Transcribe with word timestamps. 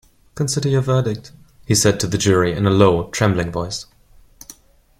‘Consider 0.33 0.67
your 0.67 0.81
verdict,’ 0.81 1.31
he 1.67 1.75
said 1.75 1.99
to 1.99 2.07
the 2.07 2.17
jury, 2.17 2.53
in 2.53 2.65
a 2.65 2.71
low, 2.71 3.11
trembling 3.11 3.51
voice. 3.51 3.85